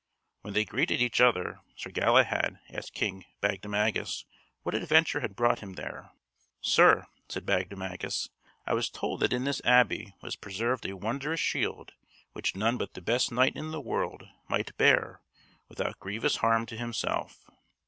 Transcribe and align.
When 0.41 0.55
they 0.55 0.65
greeted 0.65 0.99
each 0.99 1.21
other, 1.21 1.59
Sir 1.75 1.91
Galahad 1.91 2.57
asked 2.71 2.95
King 2.95 3.23
Bagdemagus 3.39 4.25
what 4.63 4.73
adventure 4.73 5.19
had 5.19 5.35
brought 5.35 5.59
him 5.59 5.73
there. 5.73 6.09
"Sir," 6.59 7.05
said 7.29 7.45
Bagdemagus, 7.45 8.29
"I 8.65 8.73
was 8.73 8.89
told 8.89 9.19
that 9.19 9.31
in 9.31 9.43
this 9.43 9.61
abbey 9.63 10.15
was 10.23 10.35
preserved 10.35 10.87
a 10.87 10.97
wondrous 10.97 11.39
shield 11.39 11.93
which 12.33 12.55
none 12.55 12.79
but 12.79 12.95
the 12.95 13.01
best 13.03 13.31
knight 13.31 13.55
in 13.55 13.69
the 13.69 13.79
world 13.79 14.27
might 14.47 14.75
bear 14.75 15.21
without 15.69 15.99
grievous 15.99 16.37
harm 16.37 16.65
to 16.65 16.75
himself. 16.77 17.45